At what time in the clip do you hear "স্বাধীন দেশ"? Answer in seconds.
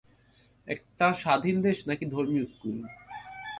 1.13-1.77